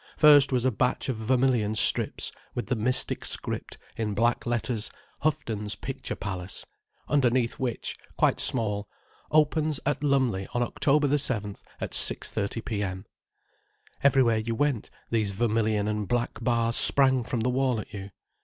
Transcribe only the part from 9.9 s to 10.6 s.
Lumley